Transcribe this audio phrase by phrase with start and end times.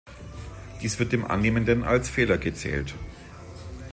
[0.81, 2.95] Dies wird dem Annehmenden als Fehler gezählt.